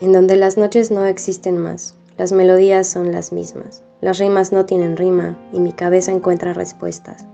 en 0.00 0.12
donde 0.12 0.36
las 0.36 0.56
noches 0.56 0.90
no 0.90 1.04
existen 1.04 1.58
más, 1.58 1.94
las 2.16 2.32
melodías 2.32 2.86
son 2.86 3.12
las 3.12 3.32
mismas, 3.32 3.82
las 4.00 4.18
rimas 4.18 4.52
no 4.52 4.66
tienen 4.66 4.96
rima 4.96 5.38
y 5.52 5.60
mi 5.60 5.72
cabeza 5.72 6.12
encuentra 6.12 6.52
respuestas. 6.52 7.26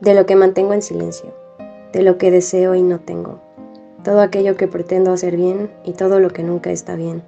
De 0.00 0.14
lo 0.14 0.26
que 0.26 0.36
mantengo 0.36 0.72
en 0.72 0.82
silencio, 0.82 1.34
de 1.92 2.02
lo 2.02 2.18
que 2.18 2.30
deseo 2.30 2.74
y 2.74 2.82
no 2.82 3.00
tengo, 3.00 3.40
todo 4.04 4.20
aquello 4.20 4.56
que 4.56 4.68
pretendo 4.68 5.12
hacer 5.12 5.36
bien 5.36 5.70
y 5.84 5.92
todo 5.92 6.20
lo 6.20 6.30
que 6.30 6.42
nunca 6.42 6.70
está 6.70 6.96
bien. 6.96 7.22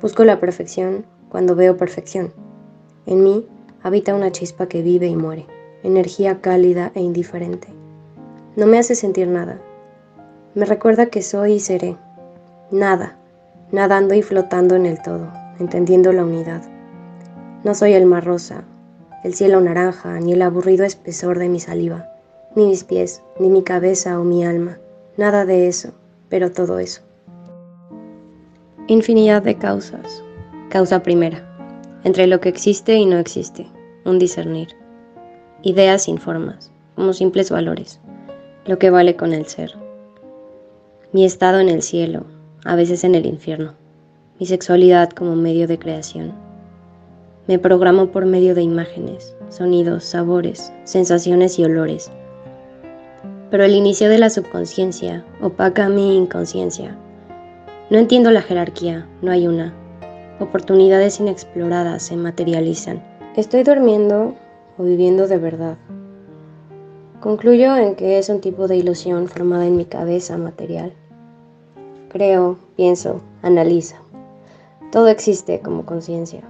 Busco 0.00 0.24
la 0.24 0.40
perfección 0.40 1.04
cuando 1.28 1.54
veo 1.54 1.76
perfección. 1.76 2.32
En 3.06 3.22
mí 3.22 3.46
habita 3.82 4.14
una 4.14 4.32
chispa 4.32 4.66
que 4.66 4.82
vive 4.82 5.06
y 5.06 5.16
muere, 5.16 5.46
energía 5.82 6.40
cálida 6.40 6.92
e 6.94 7.00
indiferente. 7.00 7.68
No 8.56 8.66
me 8.66 8.78
hace 8.78 8.94
sentir 8.94 9.28
nada. 9.28 9.60
Me 10.54 10.64
recuerda 10.64 11.06
que 11.06 11.22
soy 11.22 11.54
y 11.54 11.60
seré. 11.60 11.96
Nada, 12.70 13.16
nadando 13.72 14.14
y 14.14 14.22
flotando 14.22 14.76
en 14.76 14.86
el 14.86 15.02
todo, 15.02 15.32
entendiendo 15.58 16.12
la 16.12 16.24
unidad. 16.24 16.62
No 17.64 17.74
soy 17.74 17.94
el 17.94 18.06
mar 18.06 18.24
rosa, 18.24 18.62
el 19.24 19.34
cielo 19.34 19.60
naranja, 19.60 20.20
ni 20.20 20.34
el 20.34 20.42
aburrido 20.42 20.84
espesor 20.84 21.38
de 21.38 21.48
mi 21.48 21.58
saliva, 21.58 22.08
ni 22.54 22.66
mis 22.66 22.84
pies, 22.84 23.22
ni 23.40 23.48
mi 23.48 23.62
cabeza 23.62 24.20
o 24.20 24.24
mi 24.24 24.44
alma. 24.44 24.78
Nada 25.16 25.44
de 25.44 25.68
eso, 25.68 25.90
pero 26.28 26.52
todo 26.52 26.78
eso. 26.78 27.02
Infinidad 28.86 29.42
de 29.42 29.56
causas. 29.56 30.22
Causa 30.68 31.02
primera 31.02 31.52
entre 32.04 32.26
lo 32.26 32.40
que 32.40 32.48
existe 32.48 32.96
y 32.96 33.06
no 33.06 33.18
existe, 33.18 33.66
un 34.04 34.18
discernir. 34.18 34.68
Ideas 35.62 36.04
sin 36.04 36.18
formas, 36.18 36.72
como 36.96 37.12
simples 37.12 37.50
valores, 37.50 38.00
lo 38.66 38.78
que 38.78 38.90
vale 38.90 39.16
con 39.16 39.32
el 39.32 39.46
ser. 39.46 39.74
Mi 41.12 41.24
estado 41.24 41.60
en 41.60 41.68
el 41.68 41.82
cielo, 41.82 42.24
a 42.64 42.76
veces 42.76 43.04
en 43.04 43.14
el 43.14 43.26
infierno, 43.26 43.74
mi 44.38 44.46
sexualidad 44.46 45.10
como 45.10 45.34
medio 45.36 45.66
de 45.66 45.78
creación. 45.78 46.32
Me 47.48 47.58
programo 47.58 48.06
por 48.08 48.24
medio 48.24 48.54
de 48.54 48.62
imágenes, 48.62 49.34
sonidos, 49.48 50.04
sabores, 50.04 50.72
sensaciones 50.84 51.58
y 51.58 51.64
olores. 51.64 52.10
Pero 53.50 53.64
el 53.64 53.74
inicio 53.74 54.08
de 54.08 54.18
la 54.18 54.30
subconsciencia 54.30 55.24
opaca 55.40 55.88
mi 55.88 56.16
inconsciencia. 56.16 56.96
No 57.90 57.98
entiendo 57.98 58.30
la 58.30 58.42
jerarquía, 58.42 59.06
no 59.22 59.32
hay 59.32 59.48
una, 59.48 59.74
oportunidades 60.38 61.20
inexploradas 61.20 62.04
se 62.04 62.16
materializan. 62.16 63.02
Estoy 63.36 63.64
durmiendo 63.64 64.34
o 64.78 64.84
viviendo 64.84 65.26
de 65.26 65.38
verdad. 65.38 65.76
Concluyo 67.20 67.76
en 67.76 67.94
que 67.94 68.18
es 68.18 68.28
un 68.28 68.40
tipo 68.40 68.68
de 68.68 68.76
ilusión 68.76 69.28
formada 69.28 69.66
en 69.66 69.76
mi 69.76 69.84
cabeza 69.84 70.38
material. 70.38 70.92
Creo, 72.12 72.58
pienso, 72.76 73.20
analizo. 73.42 73.96
Todo 74.90 75.08
existe 75.08 75.60
como 75.60 75.86
conciencia. 75.86 76.42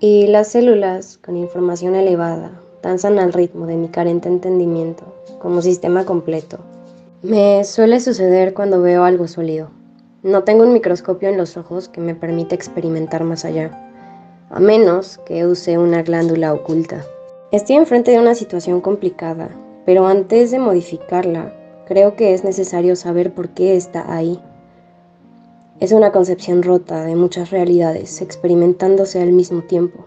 Y 0.00 0.26
las 0.26 0.48
células 0.48 1.18
con 1.18 1.36
información 1.36 1.94
elevada 1.94 2.52
danzan 2.82 3.18
al 3.18 3.32
ritmo 3.32 3.66
de 3.66 3.76
mi 3.76 3.88
carente 3.88 4.28
entendimiento 4.28 5.04
como 5.38 5.62
sistema 5.62 6.04
completo. 6.04 6.58
Me 7.22 7.64
suele 7.64 8.00
suceder 8.00 8.54
cuando 8.54 8.82
veo 8.82 9.04
algo 9.04 9.28
sólido 9.28 9.68
no 10.22 10.44
tengo 10.44 10.64
un 10.64 10.74
microscopio 10.74 11.30
en 11.30 11.38
los 11.38 11.56
ojos 11.56 11.88
que 11.88 12.02
me 12.02 12.14
permita 12.14 12.54
experimentar 12.54 13.24
más 13.24 13.46
allá, 13.46 13.70
a 14.50 14.60
menos 14.60 15.16
que 15.24 15.46
use 15.46 15.78
una 15.78 16.02
glándula 16.02 16.52
oculta. 16.52 17.06
Estoy 17.52 17.76
enfrente 17.76 18.10
de 18.10 18.18
una 18.18 18.34
situación 18.34 18.82
complicada, 18.82 19.48
pero 19.86 20.06
antes 20.06 20.50
de 20.50 20.58
modificarla, 20.58 21.54
creo 21.90 22.14
que 22.14 22.34
es 22.34 22.44
necesario 22.44 22.94
saber 22.94 23.34
por 23.34 23.48
qué 23.48 23.74
está 23.74 24.14
ahí. 24.14 24.40
Es 25.80 25.90
una 25.90 26.12
concepción 26.12 26.62
rota 26.62 27.04
de 27.04 27.16
muchas 27.16 27.50
realidades 27.50 28.22
experimentándose 28.22 29.20
al 29.20 29.32
mismo 29.32 29.62
tiempo. 29.62 30.04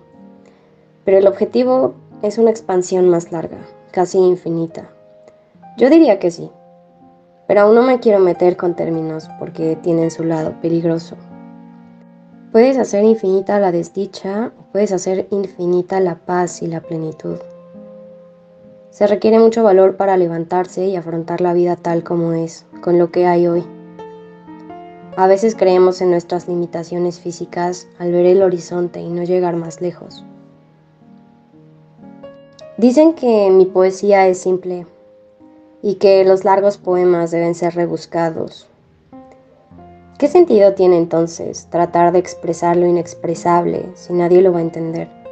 Pero 1.04 1.18
el 1.18 1.28
objetivo 1.28 1.94
es 2.22 2.38
una 2.38 2.52
expansión 2.52 3.10
más 3.10 3.34
larga, 3.34 3.58
casi 3.92 4.18
infinita. 4.18 4.90
Yo 5.76 5.90
diría 5.90 6.20
que 6.20 6.32
sí, 6.32 6.50
pero 7.50 7.60
aún 7.60 7.76
no 7.76 7.82
me 7.82 8.00
quiero 8.00 8.20
meter 8.20 8.56
con 8.56 8.78
términos 8.78 9.28
porque 9.38 9.76
tienen 9.76 10.10
su 10.10 10.24
lado 10.24 10.54
peligroso. 10.62 11.18
Puedes 12.54 12.78
hacer 12.78 13.04
infinita 13.04 13.60
la 13.60 13.74
desdicha 13.74 14.54
puedes 14.72 14.94
hacer 14.94 15.28
infinita 15.32 16.00
la 16.00 16.16
paz 16.16 16.62
y 16.62 16.68
la 16.68 16.80
plenitud. 16.80 17.40
Se 18.94 19.08
requiere 19.08 19.40
mucho 19.40 19.64
valor 19.64 19.98
para 19.98 20.18
levantarse 20.18 20.86
y 20.86 20.96
afrontar 20.96 21.42
la 21.42 21.54
vida 21.54 21.76
tal 21.76 22.04
como 22.04 22.34
es, 22.34 22.68
con 22.80 23.00
lo 23.00 23.10
que 23.10 23.26
hay 23.26 23.48
hoy. 23.48 23.66
A 25.18 25.26
veces 25.26 25.56
creemos 25.56 26.00
en 26.02 26.12
nuestras 26.12 26.48
limitaciones 26.48 27.20
físicas 27.20 27.88
al 27.98 28.12
ver 28.12 28.28
el 28.28 28.44
horizonte 28.44 29.02
y 29.02 29.10
no 29.10 29.24
llegar 29.24 29.56
más 29.56 29.82
lejos. 29.82 30.24
Dicen 32.78 33.16
que 33.16 33.50
mi 33.50 33.66
poesía 33.66 34.28
es 34.28 34.38
simple, 34.38 34.86
y 35.82 35.96
que 35.96 36.24
los 36.24 36.46
largos 36.46 36.78
poemas 36.78 37.32
deben 37.32 37.56
ser 37.56 37.74
rebuscados. 37.74 38.68
¿Qué 40.20 40.28
sentido 40.28 40.76
tiene 40.76 40.98
entonces 40.98 41.66
tratar 41.72 42.12
de 42.12 42.20
expresar 42.20 42.78
lo 42.78 42.86
inexpresable 42.86 43.88
si 43.96 44.14
nadie 44.14 44.44
lo 44.44 44.54
va 44.54 44.60
a 44.60 44.62
entender? 44.62 45.23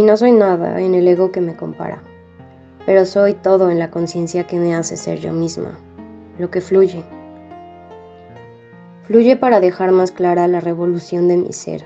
Y 0.00 0.02
no 0.02 0.16
soy 0.16 0.32
nada 0.32 0.80
en 0.80 0.94
el 0.94 1.06
ego 1.06 1.30
que 1.30 1.42
me 1.42 1.54
compara, 1.54 2.00
pero 2.86 3.04
soy 3.04 3.34
todo 3.34 3.68
en 3.68 3.78
la 3.78 3.90
conciencia 3.90 4.46
que 4.46 4.58
me 4.58 4.74
hace 4.74 4.96
ser 4.96 5.18
yo 5.18 5.30
misma, 5.30 5.78
lo 6.38 6.50
que 6.50 6.62
fluye. 6.62 7.04
Fluye 9.04 9.36
para 9.36 9.60
dejar 9.60 9.92
más 9.92 10.10
clara 10.10 10.48
la 10.48 10.60
revolución 10.60 11.28
de 11.28 11.36
mi 11.36 11.52
ser. 11.52 11.84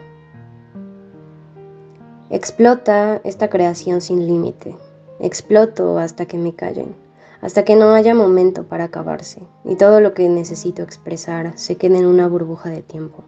Explota 2.31 3.21
esta 3.25 3.51
creación 3.51 4.01
sin 4.01 4.29
límite, 4.29 4.77
Exploto 5.19 5.99
hasta 5.99 6.27
que 6.27 6.39
me 6.39 6.55
callen, 6.55 6.95
hasta 7.41 7.65
que 7.65 7.75
no 7.75 7.95
haya 7.95 8.15
momento 8.15 8.63
para 8.63 8.85
acabarse 8.85 9.43
y 9.65 9.75
todo 9.75 10.01
lo 10.01 10.15
que 10.15 10.29
necesito 10.29 10.85
expresar 10.85 11.59
se 11.59 11.75
quede 11.79 11.99
en 11.99 12.07
una 12.07 12.29
burbuja 12.29 12.71
de 12.71 12.83
tiempo. 12.83 13.25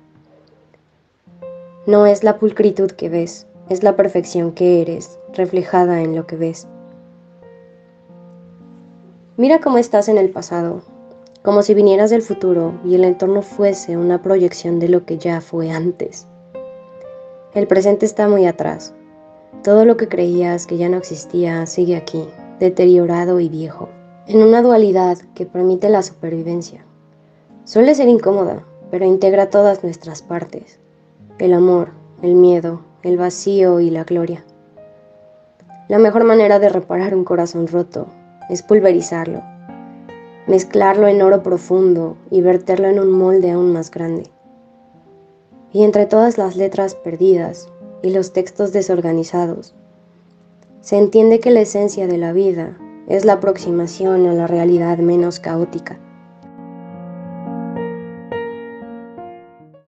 No 1.89 2.07
es 2.07 2.23
la 2.23 2.39
pulcritud 2.39 2.93
que 2.93 3.09
ves, 3.09 3.49
es 3.69 3.83
la 3.83 3.97
perfección 3.97 4.53
que 4.53 4.81
eres, 4.81 5.19
reflejada 5.35 6.03
en 6.03 6.15
lo 6.15 6.27
que 6.27 6.37
ves. 6.37 6.67
Mira 9.37 9.61
cómo 9.61 9.79
estás 9.79 10.09
en 10.09 10.19
el 10.19 10.31
pasado, 10.31 10.83
como 11.43 11.63
si 11.63 11.75
vinieras 11.75 12.11
del 12.11 12.23
futuro 12.23 12.75
y 12.85 12.95
el 12.95 13.05
entorno 13.05 13.43
fuese 13.43 13.97
una 13.97 14.23
proyección 14.23 14.79
de 14.81 14.89
lo 14.89 15.05
que 15.05 15.19
ya 15.19 15.41
fue 15.41 15.71
antes. 15.71 16.27
El 17.55 17.67
presente 17.67 18.07
está 18.07 18.29
muy 18.29 18.47
atrás, 18.47 18.95
todo 19.63 19.85
lo 19.85 19.97
que 19.97 20.09
creías 20.09 20.67
que 20.67 20.77
ya 20.77 20.89
no 20.89 20.97
existía 20.97 21.67
sigue 21.67 21.97
aquí, 21.97 22.29
deteriorado 22.61 23.41
y 23.41 23.49
viejo, 23.49 23.89
en 24.27 24.43
una 24.43 24.63
dualidad 24.63 25.19
que 25.35 25.47
permite 25.47 25.89
la 25.89 26.03
supervivencia. 26.03 26.85
Suele 27.65 27.95
ser 27.95 28.09
incómoda, 28.09 28.65
pero 28.91 29.05
integra 29.05 29.51
todas 29.51 29.83
nuestras 29.83 30.23
partes, 30.23 30.79
el 31.39 31.53
amor, 31.53 31.91
el 32.23 32.35
miedo, 32.35 32.81
el 33.07 33.17
vacío 33.17 33.79
y 33.79 33.91
la 33.91 34.03
gloria. 34.03 34.45
La 35.89 35.99
mejor 35.99 36.25
manera 36.25 36.59
de 36.59 36.69
reparar 36.69 37.15
un 37.15 37.23
corazón 37.23 37.69
roto 37.69 38.09
es 38.51 38.63
pulverizarlo, 38.63 39.45
mezclarlo 40.49 41.07
en 41.07 41.23
oro 41.23 41.45
profundo 41.45 42.17
y 42.33 42.41
verterlo 42.41 42.89
en 42.89 42.99
un 42.99 43.13
molde 43.13 43.53
aún 43.53 43.73
más 43.73 43.93
grande. 43.93 44.31
Y 45.73 45.85
entre 45.85 46.07
todas 46.07 46.37
las 46.37 46.57
letras 46.57 46.97
perdidas, 46.97 47.69
y 48.03 48.11
los 48.11 48.33
textos 48.33 48.73
desorganizados. 48.73 49.75
Se 50.81 50.97
entiende 50.97 51.41
que 51.41 51.51
la 51.51 51.61
esencia 51.61 52.07
de 52.07 52.19
la 52.19 52.33
vida 52.33 52.77
es 53.09 53.25
la 53.25 53.35
aproximación 53.35 54.27
a 54.27 54.33
la 54.33 54.47
realidad 54.47 54.99
menos 54.99 55.41
caótica. 55.41 55.99